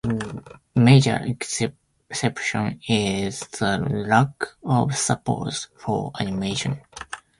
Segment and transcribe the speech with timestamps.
[0.03, 6.81] A major exception is the lack of support for animation.